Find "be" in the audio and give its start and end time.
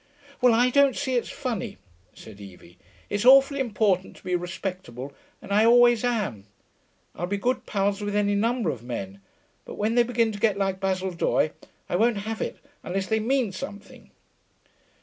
4.23-4.35, 7.27-7.37